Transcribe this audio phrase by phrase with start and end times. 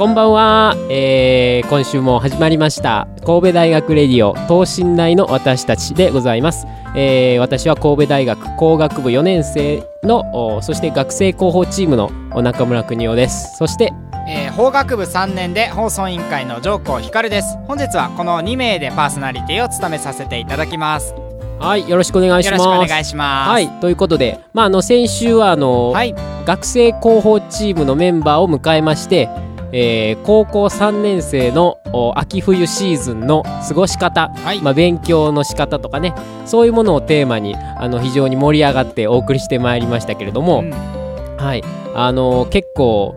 [0.00, 3.06] こんばんは、えー、今週も始まりました。
[3.26, 12.08] 神戸大学レディオ等身大の私たちでございます、えー、私は神戸大学工学部4年生のそして学生広報チームの
[12.40, 13.58] 中村邦夫です。
[13.58, 13.92] そして
[14.26, 17.58] えー、法学部3年で放送委員会の上皇光です。
[17.68, 21.14] 本日はこの2名でパーソナリティを務めさせていただきます。
[21.58, 22.64] はいよろしくお願いします。
[22.64, 23.50] よろしくお願いします。
[23.50, 26.14] はいということでまああの先週はあの、はい、
[26.46, 29.28] 学生広報チームのメンバーを迎えまして
[29.72, 31.78] えー、高校3年生の
[32.16, 36.14] 秋冬シーズンの過ごし方、はい、まあ、勉強の仕方とかね
[36.46, 41.62] そういうものをテーマにあの非常に盛り上がってお送りしてまいりましたけれども、うん、はい。
[41.94, 43.16] あの結構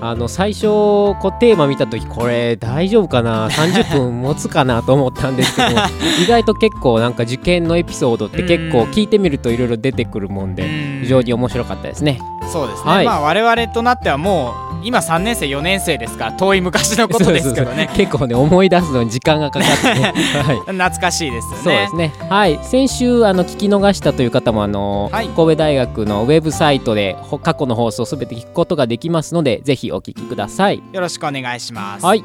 [0.00, 5.68] あの最初こうテーマ見た時これ大丈夫かな？30分持つかなと思ったんですけど
[6.22, 10.64] 意外と結構なんか受験のエピソードって結構聞いてみるといろいろ出てくるもんで
[11.02, 12.20] 非常に面白かったですね。
[12.52, 16.26] そうですね、はい、まあ我々となってはもう今3年生4年生ですか？
[16.26, 17.90] ら遠い昔のことですけどね。
[17.96, 21.62] 結構ね思い出すのに時間がかかってね、 はい、懐かしいですよね。
[21.64, 22.12] そうですね。
[22.28, 22.58] はい。
[22.62, 30.82] 先週あの聞き逃したという方もあの、はい、神戸大学のウェブサイトで過去の放送すべて聞くことができますのでぜひお聞きください。
[30.92, 32.04] よろしくお願いします。
[32.06, 32.22] はい。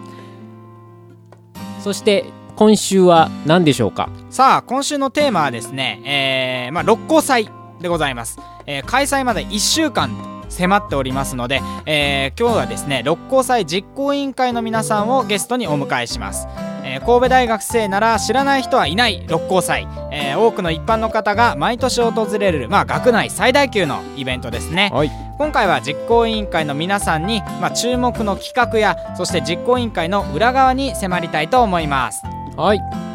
[1.84, 4.10] そして今週は何でしょうか？
[4.30, 7.50] さあ今週のテーマはですね、えーまあ、六甲祭
[7.82, 10.12] でございます、えー、開催まで1週間
[10.52, 16.48] 迫っておりますので、えー、今日はですね六甲祭実行委員会の皆さんをゲストにお迎えします、
[16.84, 32.22] えー、神戸大学生なら知らない人はいない六甲祭、えー、多くの一般の方が毎年訪れる、まあ、学内最大級のイベントですね、はい、今回は実行委員会の皆さんに、まあ、注目の企画やそして実行委員会の裏側に迫りたいと思います。
[32.58, 33.11] はい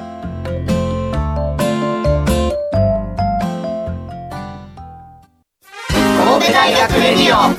[6.47, 7.55] 神戸大学レディオ。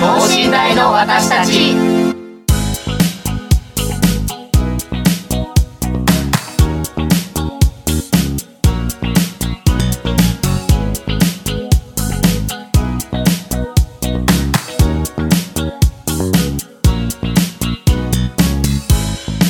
[0.00, 1.74] 等身大の私たち。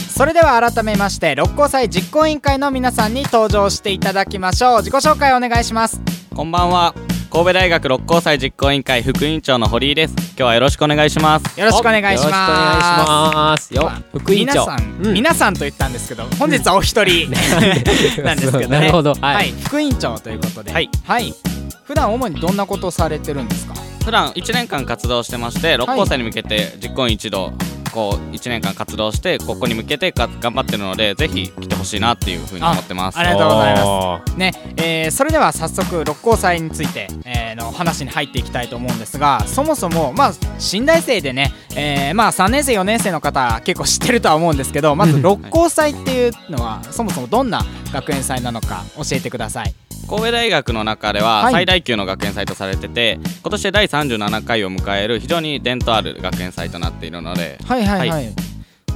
[0.08, 4.78] それでは改めまして六甲祭実行委員会の皆さんに登場していただきましょう。
[4.78, 6.00] 自己紹介お願いします。
[6.34, 6.94] こんばんは
[7.34, 10.14] 神戸大学六甲祭実行委員会副委員長の堀井です。
[10.14, 11.58] 今日はよろしくお願いします。
[11.58, 12.30] よろしくお願いします。
[12.30, 13.90] よろしくお願いしますよ。
[14.20, 14.52] 副委員長。
[14.52, 17.32] 皆さん、うん、皆さんと言ったんですけど本日はお一人、
[18.22, 18.68] なんですけどね。
[18.68, 20.72] なるほど、はい、はい、副委員長ということで。
[20.72, 21.34] はい、はい、
[21.82, 23.74] 普段主にどんなことをされてるんですか？
[24.04, 27.52] 普段1年間活動してまして六甲祭に向けて実行委員一同
[27.94, 33.18] こう1年間活動してここに向けて頑張ってるのでぜひ来てほしいなっていうふうに思ってます。
[33.18, 34.36] ありがとうございます。
[34.36, 47.62] ね、えー、それでは早速六甲祭について、えー、の話に入っていきたいと思うんですがそもそもまあ新大生でね、えー、まあ3年生4年生の方結構知ってるとは思うんですけどまず六甲祭っていうのはそもそもどんな
[47.92, 49.74] 学園祭なのか教えてください
[50.08, 58.34] 神戸大学の中では最大級の学園祭とされてて、はい、今年で第37回を迎える非常に伝統ある学園祭となっているのではいはいはい、はい、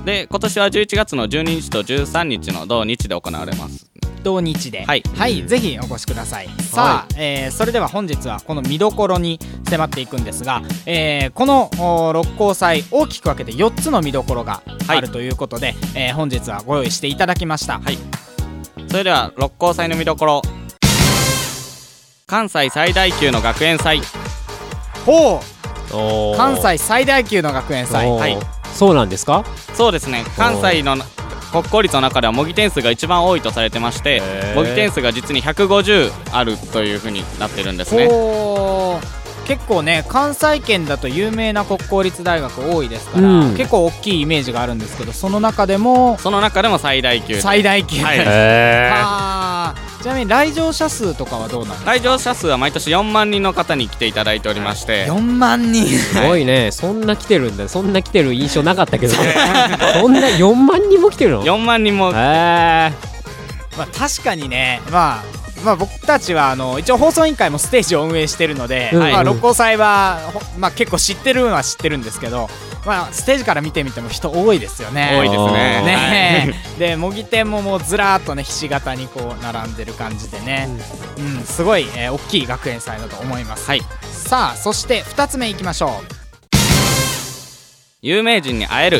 [0.04, 3.88] で今年は11月の12日と13日の同日で行われます。
[4.22, 4.84] 同日で。
[4.84, 6.48] はい、はい、ぜひお越しください。
[6.60, 9.38] さあ、えー、それでは本日はこの見どころに
[9.68, 11.70] 迫っていくんですが、えー、この
[12.12, 17.80] 六甲祭大きく分けて4つの見どころがあるということで、はい、えー、本日はご用意していただきました。
[17.80, 17.98] はい。
[18.88, 20.42] それでは六甲祭の見どころ
[22.28, 24.02] 関西最大級の学園祭。
[25.06, 26.36] ほう。
[26.36, 28.06] 関西最大級の学園祭。
[28.06, 28.36] はい。
[28.74, 29.46] そうなんですか？
[29.72, 30.24] そうですね。
[30.36, 30.98] 関西の
[31.50, 34.20] 国公立の中では模擬点数が一番多いとされてまして
[34.54, 38.10] 模擬点数が実に150あるというふうになってるんですね。
[39.46, 48.24] 結構ね関西圏だと有名な国公立大学多いですから、うん、結構大きいイメージがあるんですけどその中でもその中でも最大級最大級はい、は
[50.02, 51.90] ちなみに来場者数とかはどうなんですか？
[51.92, 55.06] 来場者数は毎年4万人の方に来ていただいておりまして。
[55.06, 55.86] 4万人。
[55.86, 56.70] すごいね。
[56.70, 57.68] そんな来てるんだ。
[57.68, 59.14] そんな来てる印象なかったけど。
[60.00, 62.14] そんな4万人も来てるの？4万人もへえ
[63.76, 64.80] まあ確かにね。
[64.90, 68.98] まあまあ僕たちはあの一応放送委員会もステージを運営してるので、うん。
[69.00, 72.48] まあ、うん六甲祭は、ほまあ、結構知ってるのは知ってるんですけど、
[72.86, 75.10] まあ、ステージから見てみても人多いですよね。
[75.12, 75.82] 多いですね。
[75.82, 76.54] ね。
[76.78, 80.68] で模擬店ももうずらーっとねひし形にこう並んでる感じでね、
[81.18, 81.42] うん。
[81.44, 83.82] すごい、えー大きい学園祭だと思います、はい。
[84.10, 85.90] さあそして2つ目いきましょ
[88.00, 88.98] 有名人に会える。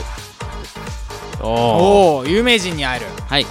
[1.40, 3.06] うおお有名人に会える。
[3.28, 3.46] はい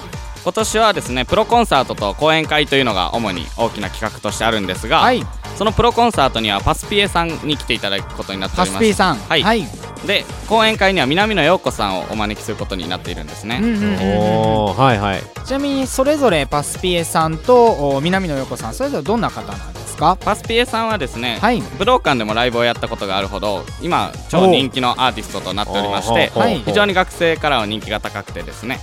[0.47, 5.21] 今年はですねプロコンサートと講演会というのが主に大きな企画としてあるんですが、はい。
[5.57, 8.85] そのプロコンサートにはパスピエさんに来ていただくことになっておパります。
[8.85, 9.17] スピーさん。
[9.17, 9.43] はい。
[9.43, 9.67] はい、
[10.05, 13.89] で講演会には南野陽子さんをお招きすることになっているんですね、うんうんうんうん。
[13.89, 15.21] おーはいはい。
[15.45, 20.15] ちなみにそれぞれパスピエさんとお南野陽子さんそれぞれどんな方なんですか？
[20.15, 21.59] パスピエさんはですね、はい。
[21.77, 26.31] 武道館でもライブをやったことがあるほど今超人気のアーティストとなっておりまして
[26.63, 28.79] 非常に学生からは人気が高くてですね。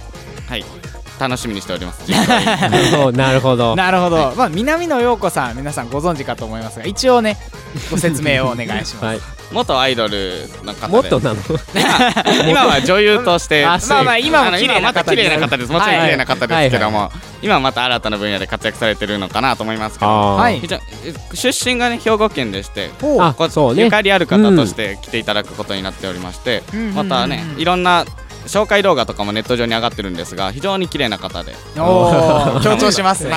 [0.47, 0.65] はい
[1.19, 2.03] 楽しみにしております。
[2.99, 3.77] おなるほど。
[3.77, 7.37] なるほど、まあ南野陽子さん皆さんご存知かと思いますが一応ね
[7.91, 9.21] ご説明をお願いします、はい。
[9.53, 10.93] 元アイドルの方で。
[10.93, 11.41] もっとなの？
[12.49, 13.65] 今は女優として。
[13.65, 15.73] あまあまあ今も綺麗なまた綺麗な方です。
[15.73, 17.11] もちろん綺麗な方ですけども、は
[17.43, 20.37] 今はまた新たな分野で活躍されてるのかなと思いますけど。
[20.37, 20.61] はい。
[21.35, 23.85] 出身がね兵庫県でしてこそうね。
[23.85, 26.95] ゆかりある方として来ていただくことになっておりまして、うん。
[26.95, 28.05] またねいろんな
[28.47, 31.55] 紹介動画とかもネット上に上がってるんですが非常に綺麗な方で。
[31.79, 33.31] おー 強調しますね、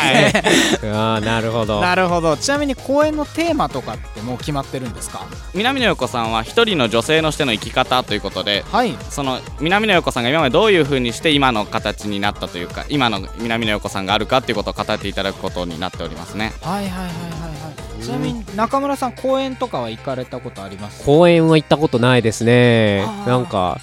[0.84, 1.82] は あーなるほど。
[1.82, 2.38] なるほど。
[2.38, 5.22] ちなみに公演のテーマとかってもう決まってるんですか？
[5.54, 8.96] 南野陽子さんは一人の女性のしての生き方ということではい。
[9.10, 16.54] その南野陽子さんが今までどういう風にして今の形になったというか今の南野陽子さんがあるかっていうことを語っていただくことになっておりますね。
[16.62, 17.08] はいはいはいはいは
[18.02, 18.04] い。
[18.04, 21.04] ちなみに中村さん公演とかは行かれたことあります？
[21.04, 23.04] 公園は行ったことないですね。
[23.26, 23.80] なんか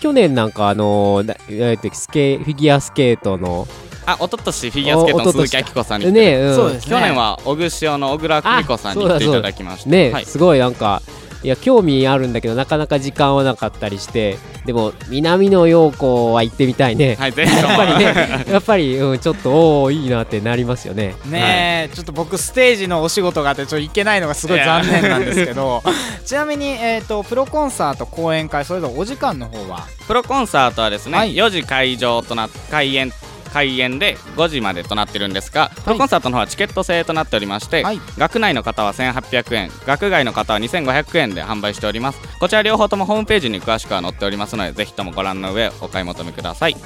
[0.00, 3.68] 去年なんかあのーとスケフィギュアスケートの。
[4.06, 6.90] あ一昨年フィギュアスケートの鈴木明子さんに来てね、うん、そうですね。
[6.90, 9.90] 去年は小串尾の小倉久美子さんに来ていただきまして。
[9.90, 11.02] ね、はい、すごいなんか
[11.42, 21.14] いや興味あるんだけどなかなか時間はなかったりしてでも南野陽子は行ってみたいね、はい、やっぱりねやっぱり、うん、ちょっとおおいいなってなりますよね。
[21.26, 25.82] ねえ、ちょっと僕ステージのお仕事があってちょっと行けないのがすごい残念なんですけど
[26.26, 29.86] ちなみに、えー、とプロコンサート講演会それぞれお時間の方は？
[30.06, 31.34] プロコンサートはですね、はい。
[31.34, 33.12] 4時会場となっ開演
[33.52, 38.00] 開演で5時までとなってるんですが、プロコンサートの方はチケット制となっておりまして、はい。
[38.16, 42.20] 学内の方は1800円学外の方は2500円で販売しております。
[42.38, 46.76] こちら両方ともホームページに詳しくは載っておりますのでぜひともご覧の上お買い求めください。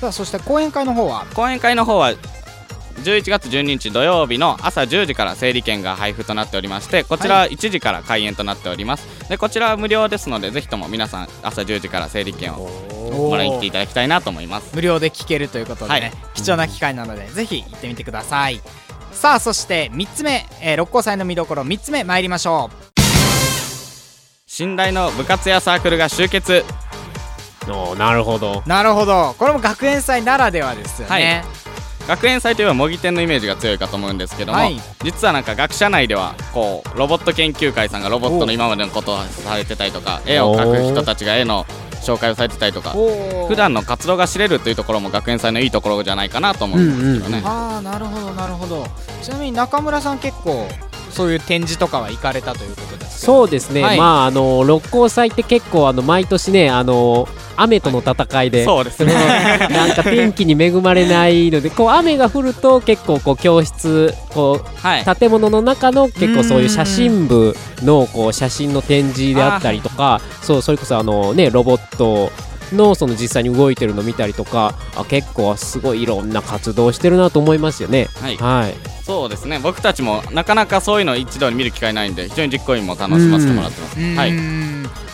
[0.00, 1.26] さあそして講演会の方は？
[1.34, 2.12] 講演会の方は
[2.98, 9.28] 11月12日土曜日の朝10時から整理券が配布となっておりましてこちらは1時から開演となっております。
[9.28, 12.68] でこちらは無料ですのでぜひとも皆さん朝10時から整理券を
[13.12, 14.74] もらいに来ていただきたいなと思います。
[14.74, 16.12] 無料で聞けるということでね、はい。
[16.34, 18.60] 貴重な機会なのでぜひ行ってみてください。
[19.12, 22.70] さあそして3つ目、えー六甲祭の見どころ3つ目参りましょ
[24.46, 26.64] 信頼の部活やサークルが集結。
[27.68, 28.62] おーなるほど。
[28.64, 29.34] うなるほど。
[29.38, 31.44] これも学園祭ならではですよね、
[32.06, 34.80] 学園祭といえば模擬店のイメージが強いかと思うんですけども、はい。
[35.02, 41.64] 実はなんか学者内ではこうロボット研究会さんがロボットの今までのことをされてたりとか絵を描く人たちが絵の
[42.02, 42.92] 紹介をされてたりとか
[43.48, 48.86] 普段の活動が知れるというところも学園祭のいいところじゃないかなと思うんですけどね、ああなるほどなるほど。
[49.22, 50.68] ちなみに中村さん結構
[51.10, 53.32] そういう展示とかは行かれたということですけど。
[53.32, 53.98] そうですね、はい。
[53.98, 57.26] まああの六甲祭って結構あの毎年ねあの
[57.56, 59.14] 雨との戦いで、そうですね。
[59.70, 65.16] なんか天気に恵まれないのでこう雨が降ると結構こう教室こうはい。
[65.16, 72.30] 建物の中の結構そういう写真部のこう写真の展示であったりとかそうそれこそあのねロボット
[72.72, 78.08] のその実際に動いてるの見たりとかあ結構すごいいろんな活動してるなと思いますよね。
[78.20, 78.36] はい。
[78.36, 79.58] はい、そうですね。
[79.58, 84.32] 僕たちもなかなかそういうのを一度に見る機会ないんで非常に実行委員も楽しませてもらってます、はい。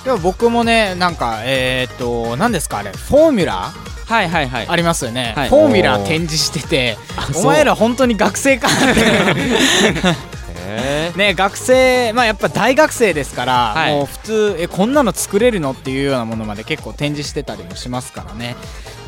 [0.05, 2.91] でも僕もねなんかえーっと何ですかあれ？
[2.93, 3.73] フォーミュラ
[4.05, 4.69] はいはいはい。
[4.69, 5.49] ありますよね、はい。
[5.49, 6.99] フォーミュラ展示してて
[7.37, 8.73] お前ら本当に学生かへ
[10.63, 11.35] ね。
[11.35, 13.95] 学生まあやっぱ大学生ですから、はい。
[13.95, 15.73] もう普通えこんなの作れるの？
[15.73, 18.57] っていうようなものまで結構展示してたりもしますからね。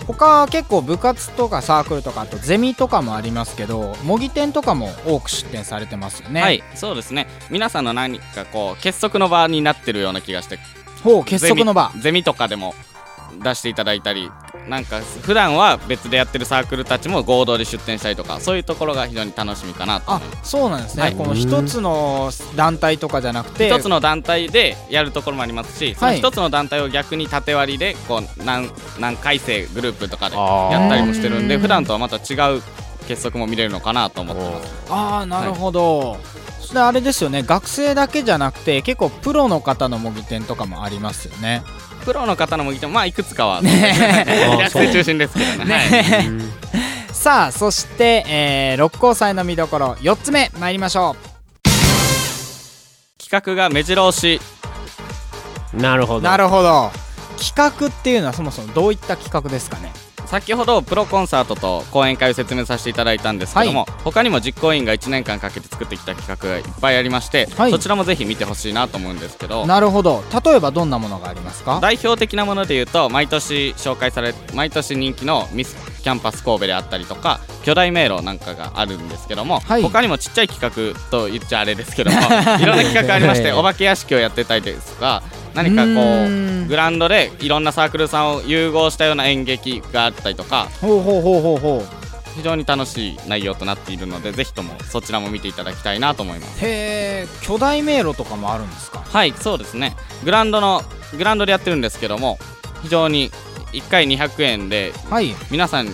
[0.06, 6.42] 他は結構部活とかサークルとかあとゼミとかもありますけど模擬店とかも多く出店されてますよね。
[6.42, 7.26] はいそうですね。
[7.50, 10.58] 皆さんの何かこう結束の場になってるような気がして。
[11.02, 11.92] ほう結束の場。
[12.00, 12.75] ゼミとかでも
[13.43, 14.31] 出していただいたり
[14.69, 21.14] なんか普段は別でやってるサークルたちも合同で出展したりとかそういうところが非常に楽しみかなとあそうなんですね、はい。
[21.14, 32.62] この一つの団体とかじゃなくて一つの団体でやるところもありますしそのはい一つの団体を逆に縦割りでこう何何回生グループとかでやったりもしてるんでうん普段とはまた違う
[33.07, 34.93] 結束も見れるのかなと思ってます。
[34.93, 36.17] ああなるほど、
[36.61, 37.43] それあれですよね。
[37.43, 41.62] 学生だけじゃなくて結構プロの方の模擬店とかもありますよね
[42.04, 43.62] プロの方の模擬店もまあいくつかはあ
[44.62, 46.30] 学生中心ですけどね。
[47.12, 51.16] さあそして、えー、六甲祭の見どころ4つ目参りましょ
[53.18, 54.40] 企画が目白押し。
[55.73, 56.18] なるほど。
[56.20, 56.92] うなるほど。
[57.38, 59.92] 企画っていうのはそもそもどういった企画ですかね？
[60.26, 67.71] 先ほどプロコンサートと講演会を説明させていただいたんですけども、他にも実行委員が1年間かけて作ってきた企画がいっぱいありまして、はい。
[67.71, 70.23] そちらもぜひ見てほしいなと思うんですけどなるほど。
[70.45, 71.78] 例えばどんなものがありますか？
[71.81, 79.83] 代表的なもので言うと毎年紹介され毎年人気のミスキャンパス神戸であったりとか巨大迷路なんかがあるんですけども、はい。
[79.83, 82.16] 他にもちっちゃい企画と言っちゃあれですけども
[82.61, 85.23] いろんな企画ありまして お化け屋敷をやってたりですとか
[85.54, 85.90] 何かこ
[86.64, 92.04] うグラウンドでいろんなサークルさんを融合したような演劇があったりとかほうほうほうほうほう。
[92.34, 96.64] 非常に楽しい内容となっているのでぜひともそちらも見ていただきたいなと思います。
[96.66, 99.04] へえ巨大迷路とかもあるんですか？
[99.06, 99.94] はいそうですね。
[100.25, 100.82] グラウンドの
[101.16, 102.38] グラウンドでやってるんですけども
[102.82, 103.30] 非常に
[103.73, 105.32] 1回200円ではい。
[105.52, 105.88] 皆さん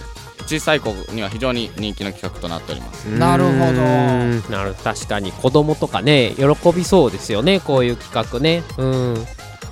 [0.47, 3.05] 小さい子には非常に人気の企画となっております。
[3.05, 3.57] なるほど。
[3.57, 4.43] うん。
[4.51, 8.63] なる確かに子供とかね喜びそうですよねこういう企画ね。
[8.79, 9.27] うん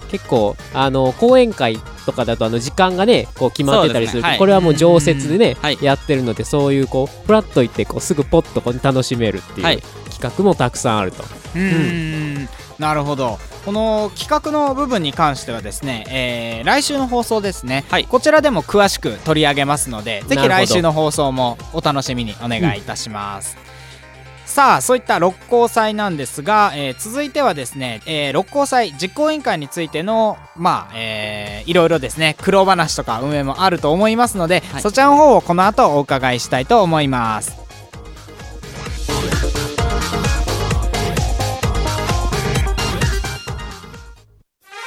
[0.09, 4.29] 結構あの講演会とかだとあの時間がねこう決まってたりするね。
[4.29, 4.39] はい。
[4.39, 5.79] これはもう常設でね、はい。
[5.81, 9.83] やってるのでそういうこうフラッと行ってこうすぐポッとこう楽しめるっていう、はい。
[10.11, 11.23] 企画もたくさんあると。
[11.23, 12.49] うーん。
[12.79, 13.39] なるほど。
[13.65, 18.05] この企画の部分に関してはですね、えー来週の放送ですね、はい。
[18.05, 23.57] こちらでも詳しく取り上げますのでぜひ来週の放送もお楽しみにお願いいたします、
[24.49, 34.83] さあそういった六甲祭なんですが、えー続いてはですね、えー六甲祭実行委員会についてのまあ、えーいろいろですね苦労話とか運営もあると思いますので、はい。
[34.83, 37.57] そちらの方をこの後お伺いしたいと思います。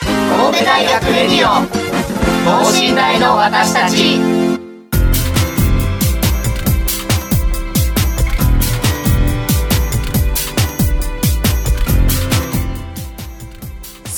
[0.01, 1.65] 神戸大学レディオ
[2.63, 4.50] 等身大の私たち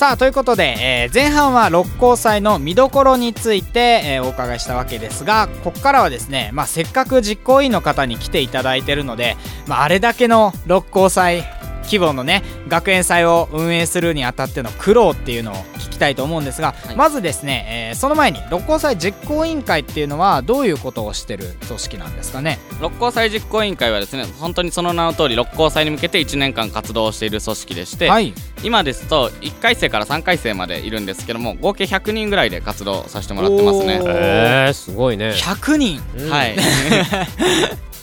[0.04, 11.42] さあということで、えー前半は六甲祭の見どころについて、えーお伺いしたわけですがここからはですね、まあ、せっかく実行委員の方に来ていただいてるので、まあ、あれだけの六甲祭
[11.84, 16.96] 規模のね学園祭を運営するにあたっての苦労っていうのを聞きたいと思うんですが、はい。
[16.96, 22.58] まずですね、えーその前に六甲祭実行委員会っていうのはどういうことをしてる組織なんですかね？
[22.80, 28.34] 六甲祭実行委員会はですね本当にその名の通り六甲祭に向けて1年間活動をしている組織でして、はい。
[28.64, 34.00] 今ですと1回生から3回生までいるんですけども合計100人ぐらいで活動させてもらってますね。
[34.04, 36.02] えー、すごいね、100人？
[36.16, 36.56] うんはい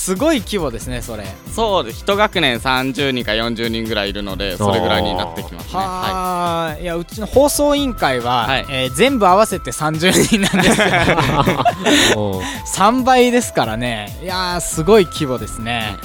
[0.00, 1.24] すごい規模ですねそれ。
[1.54, 2.00] そうです。
[2.00, 5.74] 一学年30人か40人ぐらいいるのでそれぐらいになってきますね。
[5.74, 8.66] ははあ、い、やうちの放送委員会は、はい。
[8.70, 12.42] えー全部合わせて30人なんですけど おう
[12.74, 14.18] 3倍ですからね。
[14.22, 15.96] いやーすごい規模ですね、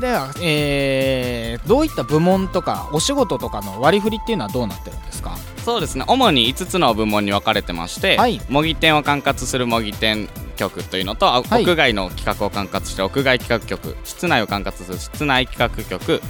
[0.00, 5.30] では、えーどういった部門とかお仕事とかの割り振りっていうのはどうなってるんですか？
[5.30, 6.04] いそうですね。
[6.06, 8.40] 主に5つの部門に分かれてまして、はい。
[8.48, 11.62] 模擬店を管轄する模擬店局というのと、あはい。
[11.62, 16.20] 屋外の企画を管轄してる屋外企画局室内を管轄する室内企画局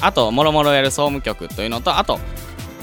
[0.00, 2.18] あともろもろやる総務局というのとあと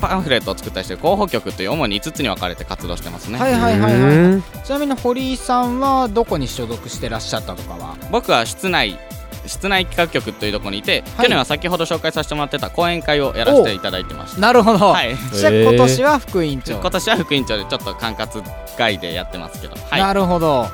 [0.01, 4.43] パンフレットを作ったりしてる広報局という主に5つに分かれて活動してますね、はいはいはいはい、うん。
[4.63, 7.95] ちなみに堀井さんはどこに所属してらっしゃったとかは？
[8.11, 8.99] 僕は室内
[9.45, 11.25] 室内企画局というところにいて、はい。
[11.25, 15.15] 去年は先ほど紹介させてもらってた講演会をやらせていただいてましたなるほど、はい。
[15.33, 16.79] じゃあ今年は副委員長。
[16.79, 18.43] 今年は副委員長でちょっと管轄
[18.77, 20.67] 外でやってますけど、はい、なるほど。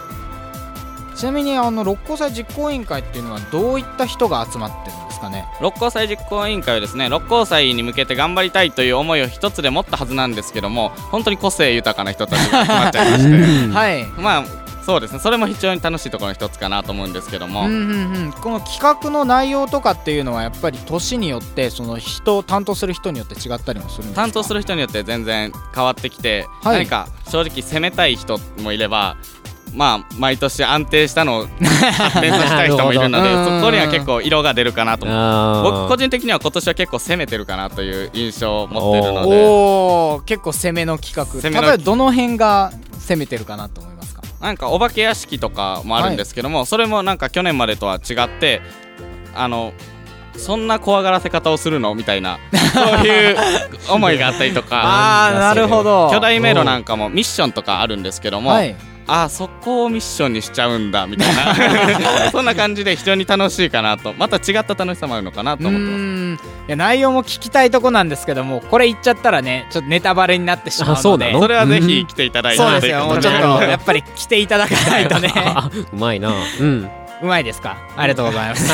[1.16, 5.46] ちなみにあの六甲祭実行委員会っていうのはどういった人が集まってるんですかね？
[5.60, 13.30] 六甲祭実行委員会はですね六甲祭に向けて頑張りたいという思いを一つで持ったはずなんですけども本当に個性豊かな人たちが集まっちゃいまして。
[13.32, 14.06] う んはい。
[14.18, 14.44] まあ
[14.90, 15.20] そうですね。
[15.20, 24.22] それも非常に楽しいところの一つかなと思うんですけども、うんうんうん、この企画の内容とかっていうのはやっぱり年によってその人担当する人によって違ったりもするんですか？
[24.24, 26.80] 担当する人によって全然変わってきて、はい。
[26.80, 29.16] 何か正直攻めたい人もいれば
[29.76, 39.46] まあ毎年安定したのを 発展させたい人もいるのでそこには結構色が出るかなと僕個人的には今年は結構攻めてるかなという印象を持ってるので。
[39.46, 41.48] おお結構攻めの企画。
[41.48, 43.99] 例えばどの辺が攻めてるかなと思います。
[43.99, 43.99] か
[44.42, 48.62] なんかお化け屋敷とかもあるんですけども、それもなんか去年までとは違って
[49.36, 49.74] あの
[50.38, 52.40] そんな怖がらせ方をするのみたいな
[52.74, 53.38] そういう
[53.92, 54.82] 思いがあったりとか。
[54.82, 56.10] ああなるほど。
[56.12, 58.76] 巨大迷路なんかもミッションとかあるんですけども、はい。
[59.12, 62.30] あーそこをミッションにしちゃうんだみたいな。
[62.32, 64.14] そんな感じで非常に楽しいかなと。
[64.14, 65.96] また違った楽しさもあるのかなとう思ってます。
[65.98, 65.98] ー
[66.32, 66.34] ん。
[66.36, 71.00] いや内容も聞きたいとこなんですけどもこれ言っちゃったらねちょっとネタバレになってしまうので。
[71.00, 71.40] あそうなの？
[71.42, 72.58] それはぜひ来ていただいて。
[72.64, 73.06] そうですよ。
[73.06, 75.32] もうちょっとややっぱり来ていただかないとね。
[75.36, 76.32] あ うまいな。
[76.60, 76.90] うん。
[77.22, 77.76] うまいですか？
[77.98, 78.66] ありがとうございます。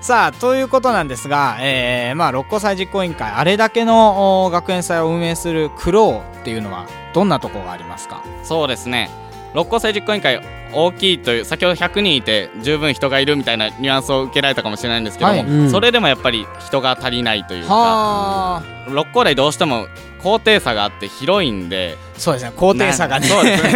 [0.00, 8.22] さあということなんですが、えーまあ、六甲祭実行委員会あれだけのお学園祭を運営する苦労っていうのはどんなところがありますか？
[8.44, 9.10] そうですね
[9.58, 10.40] 六甲祭実行委員会
[10.72, 15.46] 大きいという先ほど100人いて十分人がいるみたいなニュアンスを受けられたかもしれないんですけども、はい。
[15.48, 15.70] うん。
[15.70, 18.62] それでもやっぱり人が足りないというかはあ。
[18.90, 19.88] 六甲台どうしても
[20.22, 22.52] 高低差があって広いんでそうですね。
[22.56, 23.28] 高低差がね。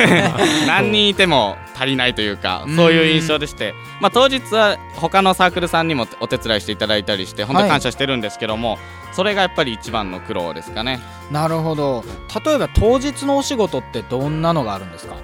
[0.69, 8.79] 何人いても足りないというかそういう印象でして、まあ、当日は他のサークルさんにもお手伝いしていただいたりして本当に感謝してるんですけども、
[9.13, 11.01] それがやっぱり一番の苦労ですかね。
[11.31, 12.05] なるほど。
[12.45, 15.15] 例えば当日のお仕事ってどんなのがあるんですか？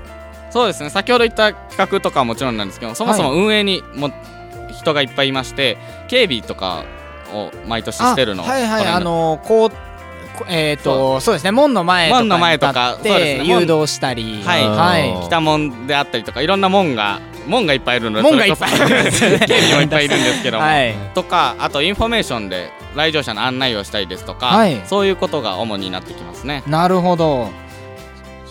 [0.51, 0.91] そうですね。
[0.91, 4.11] 先ほど言った企画とかはもちろんなんですけどそもそも運営にも
[4.73, 5.77] 人がいっぱいいまして
[6.09, 6.85] 警備とか
[7.33, 8.87] を毎年してるのあはいはい。
[8.87, 9.71] あのこう
[10.39, 11.35] こえっ、とそう。
[11.35, 11.51] ですね。
[11.51, 13.49] 門の前とか門の前とかそうですね。
[13.49, 14.43] 誘導したり。
[14.45, 14.69] はい。
[14.69, 15.27] はい。
[15.27, 19.39] 北門であったりとかいろんな門が門がいっぱいいるので門がいっぱいいるんそれこそですよね。
[19.49, 20.95] 警備もいっぱいいるんですけども、はい。
[21.15, 24.81] とかあとインフォメーションで来場者の案内をしたりですとか、はい。
[24.87, 26.63] そういうことが主になってきますね。
[26.67, 27.51] なるほど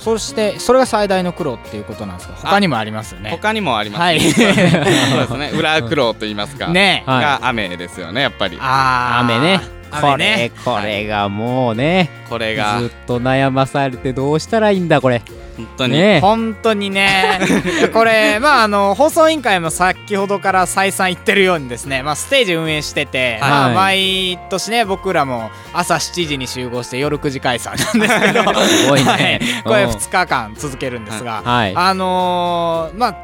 [0.07, 3.29] そしてそれが最大の苦労っていうことなんですか他にもありますよね。
[3.29, 4.21] 他にもあります、はい。
[4.31, 5.51] そうですね。
[5.53, 7.03] 裏苦労と言いますか、ね。
[7.05, 8.57] はいが雨ですよねやっぱり。
[8.61, 9.59] あー雨ね。
[9.91, 10.37] こ雨ね。
[10.37, 12.79] れこれがもうねこれが。
[12.79, 15.21] ずっと悩まされてどうしたらいいんだこれ
[15.57, 17.39] 本当に、ね本当にね。
[17.93, 23.49] これまああの放送委員会も先ほどから再三言ってるようにですね、まあ、ステージ運営してて、はい。
[23.49, 29.09] まあ、毎年ね僕らも朝7時に集合して夜9時解散なんですけどすごいね。
[29.11, 31.73] はい、これうん2日間続けるんですが、はい。
[31.75, 33.15] あのーまあ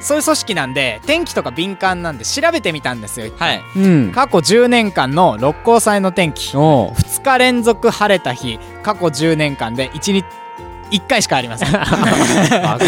[0.00, 3.62] そういう組織なんで天気とか敏感なんで調べてみたんですよはい。
[3.76, 4.12] うん。
[4.12, 6.56] 過去10年間の六甲祭の天気。
[6.56, 7.00] おう。
[7.00, 8.58] 2日連続晴れた日。
[8.82, 10.24] 過去10年間で1日
[10.90, 11.68] 1回しかありません。
[11.76, 12.78] あ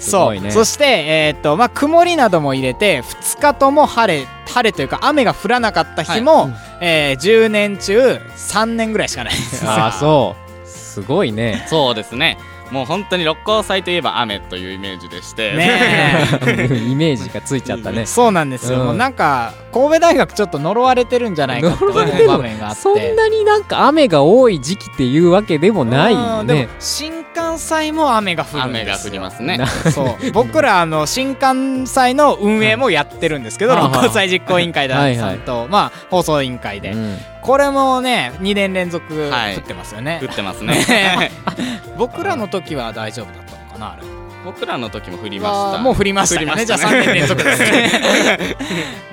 [0.00, 0.48] そうね。
[0.48, 0.52] う。
[0.52, 6.50] そして、えーっとまあ、曇りなども入れて2日とも晴れ晴れというか雨が降らなかった日も、
[6.80, 9.64] えー10年中3年ぐらいしかないです。
[9.66, 10.68] あそう。
[10.68, 11.66] すごいね。
[11.68, 12.38] そうですね
[12.74, 15.54] もう本当に六甲祭といえば雨というイメージでして。
[15.54, 16.26] ね
[16.90, 18.04] イメージがついちゃったね。
[18.04, 18.86] そうなんですよ、うん。
[18.86, 22.80] もうなんか神戸大学ちょっと呪われてるんじゃないかって思う場面があって。
[22.80, 28.82] そんなになんか雨が多い時期っていうわけでもないうんでもね新幹線も雨が降るんですよ。
[28.82, 29.56] 雨が降りますね。
[29.56, 30.32] なそう。
[30.32, 37.18] 僕らあの新幹線の運営もやってるんですけど、はい六甲祭実行委員会ださんと、まあ放送委員会で、うん。
[37.42, 39.56] これもね2年連続はい。
[39.56, 41.30] 降ってますよね、降ってますね。
[41.98, 44.02] 僕らの時は大丈夫だったのかなあれ。
[44.44, 45.78] 僕らの時も降りました。
[45.78, 46.52] もう降りましたよね。
[46.52, 47.00] 降りじゃあましたね。
[47.00, 48.56] 3年連続ですね。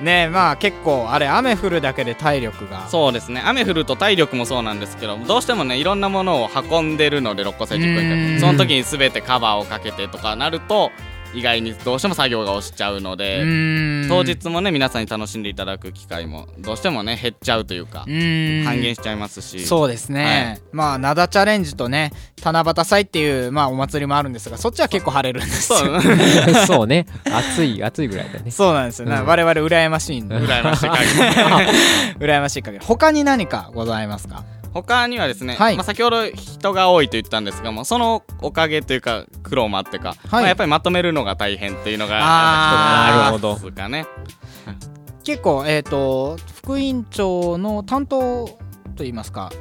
[0.03, 2.87] ねまあ結構あれ雨降るだけで体力が。
[2.89, 3.41] そうですね。
[3.45, 8.35] 雨降ると体力もそうなんですけどどうしてもねいろんなものを運んでるので六甲祭実行委員うーん。
[8.35, 10.91] 会その時に全てカバーをかけてとかなると
[11.33, 13.39] 意外にどうしても作業が押しちゃうのうで
[14.09, 18.07] 当日もね皆さんに楽しんでいただく機会もどうしてもね減っちゃうというか半
[18.81, 19.65] 減しちゃいますし。
[19.65, 22.11] そうですね、まあ灘チャレンジとね
[22.43, 25.79] 七夕祭っていう、まあ、お祭りもあるんですがそっちは結構晴れるんですよ。
[25.79, 26.65] そう。
[26.65, 27.05] そうね。
[27.25, 28.51] 暑い暑いぐらいだね。
[28.51, 29.25] そうなんですよ、ねうん。
[29.25, 30.35] 我々羨ましいんで。
[30.35, 31.07] 羨ましい限り。
[32.25, 32.85] 羨ましい限り。
[32.85, 34.43] 他に何かございますか？
[34.73, 35.75] 他にはですね、はい。
[35.75, 43.31] まあ、先ほど人が多いと言ったんですがもそのおかげというか苦労もあってか、まあ、やっぱりまとめるのが大変っていうのがあー。
[43.31, 44.05] やっぱ一つありますかね。
[45.23, 48.49] 結構えっ、と副院長の担当
[48.95, 49.51] といいますか。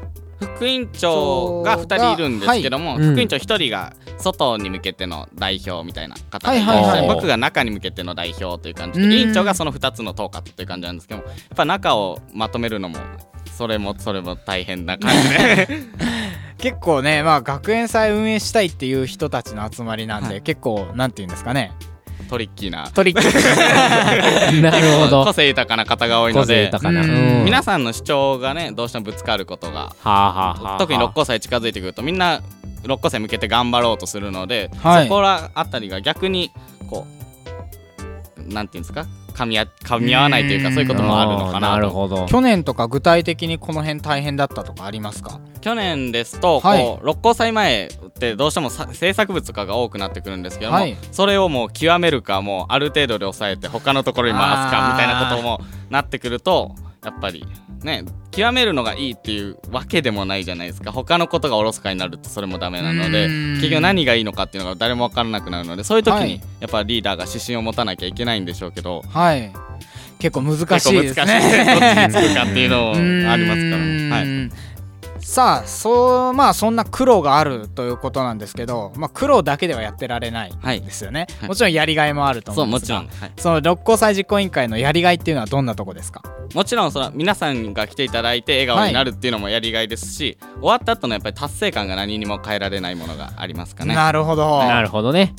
[0.41, 2.99] 副委員長が2人いるんですけども、はい。
[3.01, 3.13] うん。
[3.13, 7.01] 副委員長1人が外に向けての代表みたいな方がいて、はいはい。
[7.01, 9.11] はい僕が中に向けての代表という感じうん。
[9.11, 12.97] で委員長がその2つの統括という感じなんですけどもやっぱ中をまとめるのも
[13.61, 15.69] それもそれも大変な感じで。
[16.57, 20.43] 結構ねまあ学園祭運営したいっていう人たちの集まりなんで、はい。
[20.43, 21.73] 結構なんていうんですかね。
[22.31, 22.89] トリッキーな。
[22.95, 24.61] トリッキー。
[24.63, 25.25] なるほど。
[25.27, 32.41] 個性豊かな方が多い個性ので皆さんの主張がねどうしてもぶつかることがはあはあはあ特に六甲祭近づいてくるとみんな
[32.87, 35.05] 六甲祭に向けて頑張ろうとするので、はい。
[35.05, 36.51] そこらあたりが逆に
[36.89, 39.07] こうなんていうんですか？
[39.41, 40.75] 噛み合噛み合わないというかうん。
[40.75, 41.61] そういうこともあるのかなと。
[41.61, 42.27] なるほど。
[42.27, 45.41] 去年とか具体的にこの辺大変だったとかありますか？
[45.61, 46.85] 去年ですと、はい。
[46.85, 50.97] こう六甲祭前ってどうしてもさ制作物とかが多くなってくるんですけども、はい。
[51.13, 57.47] それをもう極めるかもうある程度で抑えて他のところに回すかみたいなこともなってくるとやっぱり
[57.85, 60.93] ね極めるのがいいっていうわけでもないじゃないですか。
[60.93, 63.55] 他のことがおろそかになるとそれもダメなのでうん。
[63.57, 66.29] 結局何がいいのかっていうのが誰も分からなくなるのでそういう時はい。
[66.29, 69.03] にやっぱリーダーが指針を持たなきゃいけないんでしょうけど。
[69.09, 69.53] はい。
[70.21, 71.41] 結構難しい結構難しいですですね。
[71.65, 72.77] ね どっちにつくかっていうの
[73.27, 74.00] もありますから、はい、はい
[75.21, 80.81] さあそうまあそんな苦労があるということなんですけど、まあ、苦労だけではやってられないはい。
[80.81, 81.49] ですよね、はい。
[81.49, 83.03] もちろんやりがいもあるとそう思うんですが。
[83.03, 86.23] もちろん、はい、その六甲祭実行委員会のやりがいっていうのはどんなとこですか？
[86.55, 93.95] もちろんその皆さんが来ていただいて笑顔になるっていうのもやりがいですし、終わった後のやっぱり達成感が何にも変えられないものがありますかね。
[93.95, 94.59] なるほど。
[94.61, 95.35] なるほどね。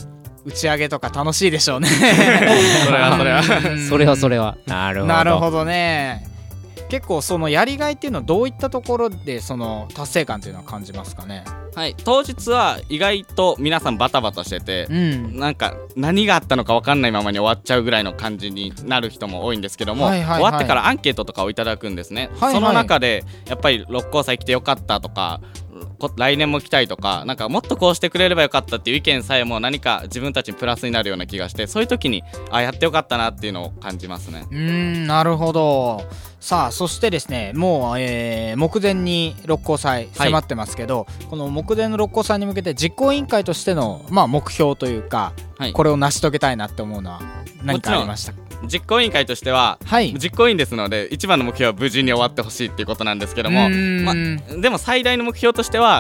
[0.46, 1.88] 打ち上げとか楽しいでしょうね。
[2.86, 3.42] それはそれは。
[3.72, 3.90] うん。
[3.90, 4.58] それはそれは。
[4.66, 5.14] なるほど。
[5.14, 6.31] なるほどね
[6.92, 11.46] 結構そのやりがいっていうのはどういったところでその達成感っていうのは感じますかね？
[11.74, 15.40] はい、当日は意外と皆さんバタバタしてて、ん。
[15.40, 20.42] なんか何があったのか分かんないままに終わっちゃうぐらいの感じになる人も多いんですけども、はいはいはい。
[20.42, 22.54] 終わってからアンケートとかをいただくんですね、はいはい。
[22.56, 25.40] その中でやっぱり六甲祭来てよかったとか
[25.72, 34.46] こ来年も来たいとかなんかもっとこうしてくれればよかったっていう意見さえも何か自分たちにプラスになるような気がしてそういう時にあやってよかったなっていうのを感じますね。
[34.50, 36.04] うーんなるほど。
[36.40, 45.74] さあそしてですねもう、えー目前に六甲祭迫ってますけど、この目前の六甲祭に向けて実行委員会としての、まあ、目標というか、はい。
[45.74, 47.22] これを成し遂げたいなって思うのは
[47.64, 48.34] 何かありました？
[48.34, 50.14] か実行委員会としてははい。
[50.14, 55.91] 実行委員ですので一番の目標は無事に終わってほしいっていうことなんですけどもまんでも最大の目標としては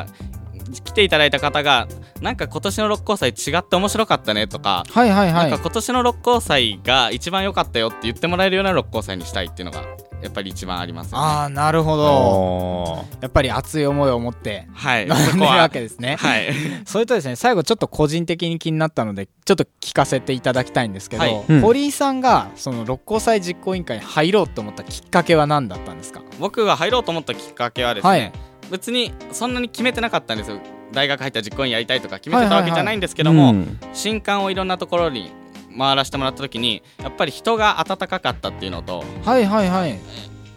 [0.85, 1.87] 来ていただいた方が
[2.21, 5.49] なんか今年の六甲祭違って面白かったねとか、はいはいはい。
[5.49, 9.83] なんか今年の六甲祭が一番良かったよって言ってもらえるような六甲祭にしたいっていうのが
[10.21, 11.23] やっぱり一番ありますよね。
[11.23, 13.05] ああなるほど。
[13.21, 16.53] やっぱり熱い思いを持ってはい、臨んでるそこはわけですねはい、
[16.85, 21.45] それとですね最後ちょっと個人的に気になったのでちょっと聞かせていただきたいんですけど、はい。
[21.49, 21.61] うん。
[21.61, 26.21] 堀井さんがその六甲祭実行委員会に入ろうと思ったきっかけは何だったんですか？
[26.39, 28.31] 僕が入ろうと思ったきっかけはですね、はい
[28.71, 30.59] 別にそんなに決めてなかったんですよ。
[30.91, 35.31] 大学入ったら実行委員やりたいとか決めてたわけじゃないんですけども、うん新刊をいろんなところに
[35.77, 39.99] 回らせてもらった時にやっぱり人が温かかったっていうのとはいはいはい。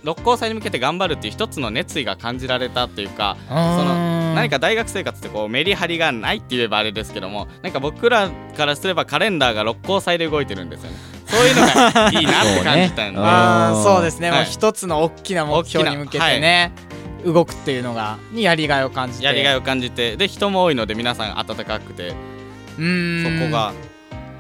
[0.05, 11.15] 六甲祭に向けて頑張るっていう一つの熱意が感じられたっていうかその何か大学生活ってこうメリハリがないって言えばあれですけどもなんか僕らからすればカレンダーが六甲祭で動いてるんですよね。
[11.27, 13.31] そういうのがいいなって感じたんで、 そうね。
[13.31, 16.73] あーそうですね、はいもう一つの大きな目標に向けてね、
[17.25, 19.25] 動くっていうのがにやりがいを感じて。
[19.25, 20.17] やりがいを感じて。
[20.17, 22.15] で人も多いので皆さん温かくて。
[22.79, 23.41] うーん。
[23.41, 23.73] そこが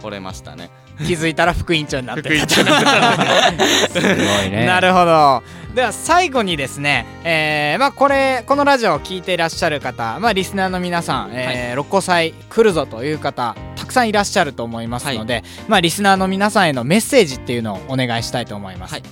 [0.03, 0.70] 惚れましたね。
[0.99, 2.23] 気づいたら副委員長になって。
[2.23, 4.01] 副委員長になってたす。
[4.01, 4.11] ご
[4.44, 4.66] いね。
[4.66, 5.42] なるほど。
[5.75, 18.92] では最後にですね、えーまあ、これこのラジオを聞いていらっしゃる方、まあ、リスナーの皆さん、えー六甲祭来るぞという方たくさんいらっしゃると思いますので、まあ、リスナーの皆さんへのメッセージっていうのをお願いしたいと思います。
[18.92, 19.03] はい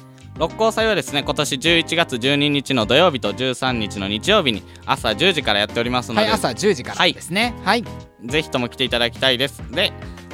[0.43, 7.55] 六甲祭はですね今年11月12日の土曜日と13日の日曜日に朝10時からやっておりますので、はい、朝10時からですね。
[7.63, 7.85] はい、
[8.25, 9.63] ぜひとも来ていただきたいです。
[9.71, 9.93] で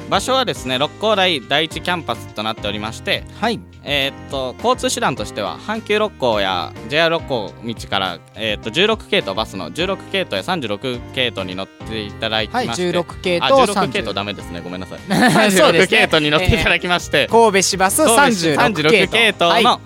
[0.09, 14.61] 場所はですね六甲台第一キャンパスとなっておりましてはい、えーっと交通手段としては阪急六甲や JR 六甲道から、えーっと16系統バスの16系統や36系統に乗っていただきまはい、して、16系あと16系統30ダメですね。
[14.61, 14.99] ごめんなさい。
[15.51, 15.99] そうですね。
[15.99, 19.63] 16系統に乗っていただきまして、神戸市バス36系統系統はい。
[19.63, 19.79] の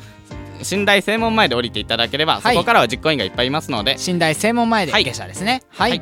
[0.72, 2.56] 寝台正門前で降りていただければ、はい。
[2.56, 3.98] そこからは実行委員がいっぱいいますので。
[4.06, 5.04] 寝台正門前ではい。
[5.04, 5.62] 下車ですね。
[5.70, 6.02] はい、はい。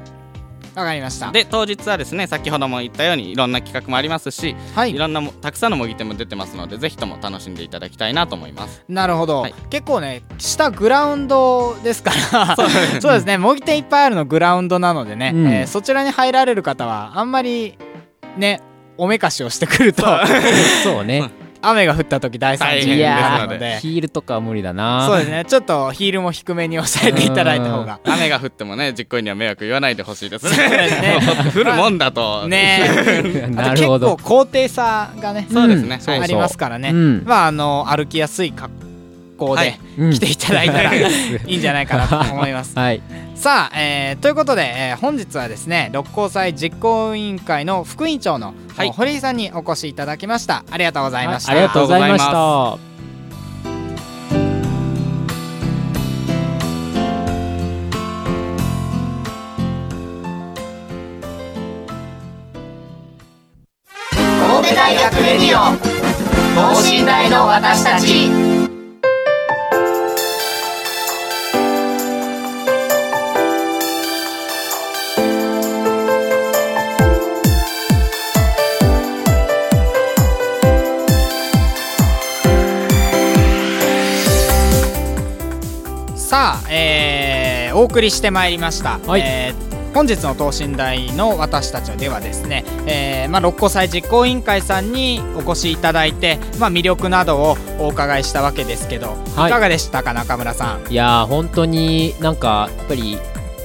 [0.75, 1.31] わかりました。
[1.31, 4.93] で当日はですね先ほども言ったようにいろんな企画もありますし、、はい。
[4.93, 8.83] い、ろんなもたくさんの模擬店も出てますのでぜひとも楽しんでいただきたいなと思います。
[8.87, 9.53] なるほど、はい。
[9.69, 12.55] 結構ね下グラウンドですから。
[12.55, 12.69] そう
[13.01, 13.37] そうですね。
[13.37, 15.47] 模擬店いっぱいあるのグラウンドなのでね、うん。
[15.47, 17.77] えーそちらに入られる方はあんまり
[18.37, 18.61] ね
[18.97, 20.03] おめかしをしてくると。
[20.83, 21.03] そう。
[21.05, 21.29] ね
[21.61, 23.79] 雨が降った時大惨事ですなので。
[23.79, 25.07] ヒールとかは無理だな。
[25.07, 25.45] そうですね。
[25.47, 27.99] ちょっとヒールも低めに抑えていただいた方が。
[28.05, 31.19] 雨が降ってもね実行委員には迷惑言わないでほしいですね。
[31.53, 32.47] 降るもんだと。
[32.47, 32.81] ね。
[33.57, 34.17] あなと結構るほど。
[34.21, 37.23] 高低差がねそうですね、ありますからね、うん。
[37.25, 38.90] まああの歩きやすい格好
[39.41, 41.01] 考で、来ていただいたら、い
[41.47, 42.77] いんじゃないかなと思います。
[42.77, 43.01] はい、
[43.33, 50.63] さあ、えー、ということで、えー、本日はですね六甲祭実行委員会の副委員長の、はい、堀井さんにお越しいただきました。
[50.69, 51.51] ありがとうございました。
[51.51, 52.77] ありがとうございました。
[64.47, 66.01] 神戸大学レディオ
[66.53, 68.70] 等身大の私たち
[87.81, 89.21] お送りしてまいりました、はい。
[89.21, 99.49] えー本日の等身大の私たちではですね、えーまあ、六甲祭実行委員会さんにお越しいただいて、まあ、魅力などをお伺いしたわけですけど、はい。
[99.49, 100.89] い、かがでしたか中村さん？
[100.89, 103.17] いやー本当になんかやっぱり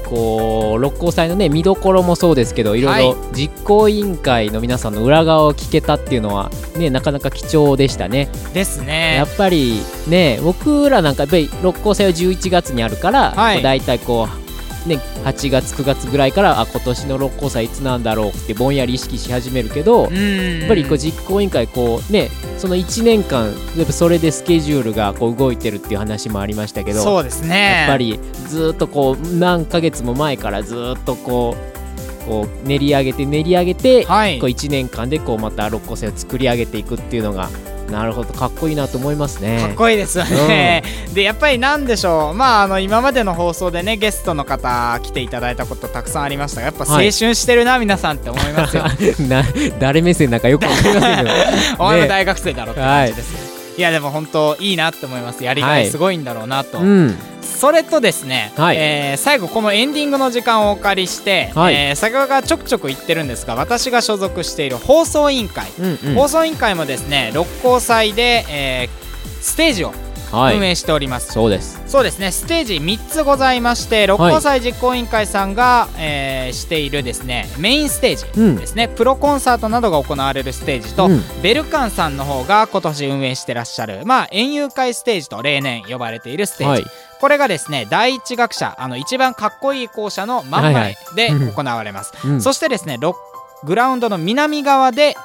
[0.07, 2.81] こう六甲祭のね見どころもそうですけどい。
[2.81, 8.31] ろいろ実行委員会の皆さんの裏側を聞けたっていうのはねなかなか貴重でしたね。
[8.55, 9.17] ですね。
[9.17, 9.25] や。
[9.25, 13.63] っぱりね僕らなんかやっぱり六甲祭は11月にあるから、はい。
[13.63, 14.46] 大体こう
[14.87, 27.81] ね、8月9月ぐらいからあ今年の六甲祭いつなんだろうってぼんやり意識し始めるけど、うんやっぱりこう実行委員会こうねその1年間やっぱそれでスケジュールがこう動いてるっていう話もありましたけどそうですね。
[27.81, 28.19] やっぱり
[28.49, 37.49] ずーっとこう何ヶ月も前からずーっとこうこう練り上げて練り上げて、はいこう1年間でこうまた六甲星を作り上げていくっていうのが
[37.91, 39.61] なるほどかっこいいなと思いますね。
[39.61, 40.83] かっこいいですよね、
[41.15, 42.35] でやっぱりなんでしょう。
[42.35, 47.13] まああの今までの放送でねゲストの方来ていただいたことたくさんありましたがやっぱ青はい。
[47.13, 48.85] 春してるな、皆さんって思いますよ。
[49.29, 49.45] な
[49.79, 51.31] 誰目線なんかよくわかりませんけど、
[51.79, 53.35] お前もね大学生だろって感じです、
[53.79, 55.45] い、やでも本当いいなって思います。
[55.45, 55.89] やりがい。
[55.91, 57.19] すごいんだろうなと、うん
[57.57, 58.77] それとですね、はい。
[58.77, 61.75] えー最後このエンディングの時間をお借りして、はい。
[61.75, 66.15] えー先ほどからちょくちょく言ってるんですが私が所属している放送委員会、うんうん。
[66.15, 69.07] 放送委員会もですね六甲祭で、えー
[69.43, 71.81] ステージをはい運営しております、そうです。
[71.87, 72.33] そうですね。
[72.33, 78.57] ステージ3つございまして六甲祭実行委員会さんが、えーしているですねメインステージうん。
[78.57, 81.23] ですね、プロコンサートなどが行われるステージと、うん。
[81.43, 86.91] ベルカンさんの方が今年運営してらっしゃる、まあ、園遊会ステージと例年呼ばれているステージ、はい。
[87.21, 90.97] これがですね第一楽者あの一番かっこいい校舎の真んはいはい。
[91.15, 91.53] 前でうん。
[91.53, 92.41] 行われます、うん。
[92.41, 93.17] そしてですねロ
[93.65, 95.17] グラウンドの南側で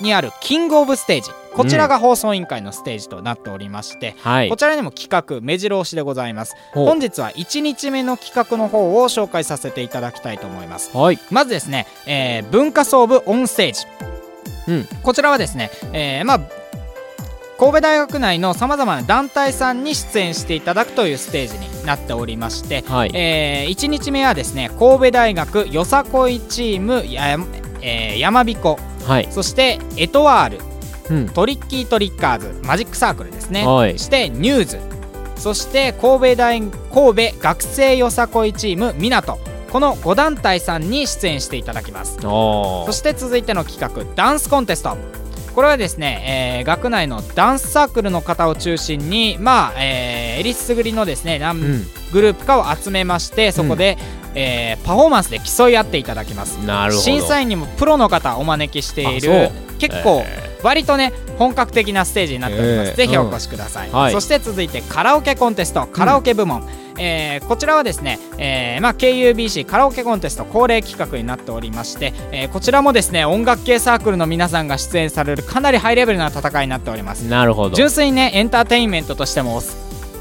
[0.00, 4.50] にあるキングオブステージこちらが放送委員会のステージとなっておりまして、はい。
[4.50, 6.54] こちらにも企画目白押しでございます。
[6.72, 10.94] 本日は1日目の企画の方を紹介させていただきたいと思います。
[10.96, 11.18] はい。
[11.30, 13.86] まずですね、えー文化総部オンステージ、
[14.68, 14.88] うん。
[15.02, 16.40] こちらはですね、えーまあ
[17.58, 23.10] 神戸大学内のさまざまな団体さんに出演していただくというステージになっておりまして、はい。
[23.14, 27.38] え1日目はですね神戸大学よさこいチームや、
[27.80, 29.28] えー、山彦はい。
[29.30, 30.75] そしてエトワール
[31.10, 31.28] うん。
[31.28, 33.98] トリッキートリッカーズマジックサークルですね、はい。
[33.98, 34.80] そしてニューズ。
[35.36, 39.38] そして神戸大神戸学生よさこいチーム港
[39.70, 42.18] この5団体さんに出演していただきます。
[42.20, 44.96] そして続いての企画ダンスコンテスト。
[45.54, 51.86] これはですね、えー学内のダンスサークルの方を中心にまあ、えー、えりすぐりのですね何うん。
[52.12, 53.98] グループかを集めましてそこで、
[54.34, 56.58] えーパフォーマンスで競い合っていただきます。
[56.90, 59.78] 審査員にもプロの方お招きしているう。
[59.78, 60.24] 結構
[60.66, 63.94] 割とね本格的なステージになっております、えーぜひお越しください、うん。
[63.94, 64.12] はい。
[64.12, 66.66] そして続いてカラオケコンテストカラオケ部門、
[66.98, 77.20] えーこちらはですね、えーまあ、KUBC カラオケコンテスト恒例企画になっておりまして、えーこちらもですね音楽系サークルの皆さんが出演されるかなりハイレベルな戦いになっております。
[77.28, 77.76] なるほど。
[77.76, 79.62] 純粋にねエンターテインメントとしてもお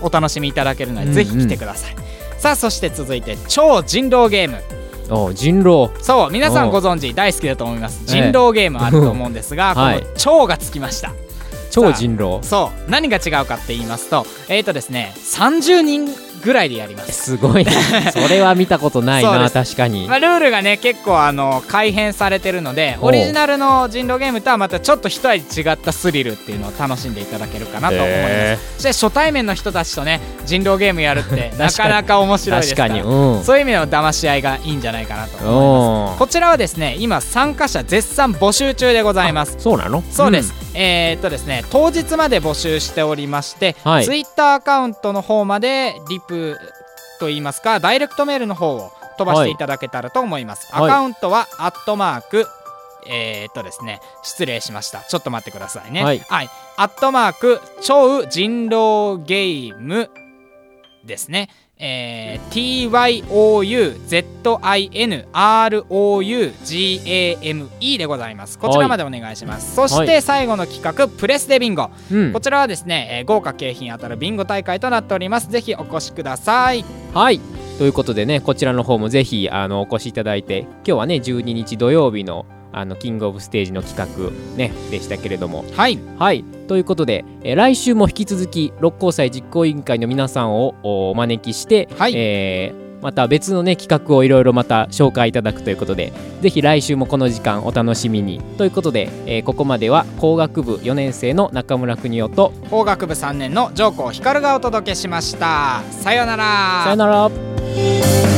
[0.08, 1.16] お楽しみいただけるので、うんうん。
[1.16, 1.96] ぜひ来てください。
[2.38, 4.62] さあそして続いて超人狼ゲーム
[5.10, 5.89] お人狼。
[6.02, 8.02] そう皆さんご存知大好きだと思います。
[8.08, 8.32] ええ。
[8.32, 10.00] 人狼ゲームあると思うんですが、 はい。
[10.00, 11.13] この超がつきました。
[11.76, 12.41] 超人狼。
[12.41, 16.08] そう何が違うかって言いますとえっ、ー、とですね30人
[16.46, 17.12] ぐらいでやります。
[17.12, 17.66] すごい
[18.14, 20.08] それは見たことないな確かに。
[20.08, 33.10] まあ、ルールがね結構あの改変されてるのでオリジナルの人狼ゲームとはまたちょっと一味違ったスリルっていうのを楽しんでいただけるかなと思います、へそして初対面の人たちとね 人狼ゲームやるってなかなか面白いですか確からに。
[33.10, 33.44] うん。
[33.44, 36.20] そういう意味での騙し合いがいいんじゃないかなと思います。
[36.20, 39.56] こちらはですね今参加者絶賛募集中でございます。
[39.58, 40.04] そうなの？
[40.12, 44.06] そうです、えーっとですね当日まで募集しておりまして、はい。
[44.06, 46.35] ツイッターアカウントの方までリプ
[47.19, 50.91] といいますかダイレクトメールの方を飛ばしていただけたらと思います、はい。
[50.91, 52.45] アカウントはアットマーク
[53.08, 55.02] えーっとですね失礼しました。
[55.02, 56.04] ちょっと待ってくださいね。
[56.04, 56.21] はい。
[56.78, 60.10] アットマーク超人狼ゲーム
[61.06, 62.46] ですねえー
[66.60, 68.58] TYOUZINROUGAME でございます。
[68.60, 71.90] こちらまでお願いします、そして最後の企画プレスでビンゴ。
[72.12, 72.34] うん。
[72.34, 75.50] こちらはですね、えー豪華景品当たるビンゴ大会となっております。
[75.50, 76.86] ぜひお越しください。
[77.14, 77.40] はい。
[77.78, 85.64] ということでねこちらの方もぜひあのお越しいただいて今日はね12日土曜日のあのキングオブステージの企画ねでしたけれども。
[85.76, 85.98] はい。
[86.20, 86.44] はい。
[86.68, 92.14] ということで、えー来週も引き続き六甲祭実行委員会の皆さんをおお招きして、はい。
[92.16, 96.12] えーまた別のね企画をいろいろまた紹介いただくということで
[96.42, 98.42] ぜひ来週もこの時間お楽しみに。
[98.58, 105.82] ということで、えーここまでは工学部4年生の中村邦夫と法学部3年の上皇光がお届けしました。
[105.92, 106.82] さようなら。
[106.84, 108.35] さよなら